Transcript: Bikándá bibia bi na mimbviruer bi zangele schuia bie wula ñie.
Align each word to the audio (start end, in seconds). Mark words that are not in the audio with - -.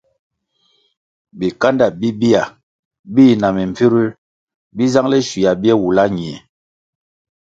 Bikándá 1.37 1.85
bibia 1.99 2.41
bi 3.13 3.25
na 3.39 3.47
mimbviruer 3.55 4.09
bi 4.75 4.83
zangele 4.93 5.19
schuia 5.27 5.51
bie 5.61 5.73
wula 5.81 6.03
ñie. 6.17 6.35